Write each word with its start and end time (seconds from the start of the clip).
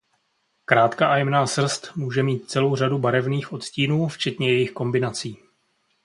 Krátká 0.65 1.07
a 1.07 1.15
jemná 1.17 1.47
srst 1.47 1.91
může 1.95 2.23
mít 2.23 2.49
celou 2.49 2.75
řadu 2.75 2.97
barevných 2.97 3.53
odstínů 3.53 4.07
včetně 4.07 4.51
jejich 4.53 4.71
kombinací. 4.71 5.37